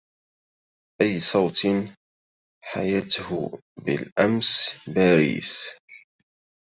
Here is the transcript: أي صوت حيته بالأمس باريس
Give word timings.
أي 1.01 1.19
صوت 1.19 1.59
حيته 2.63 3.59
بالأمس 3.85 4.69
باريس 4.87 5.67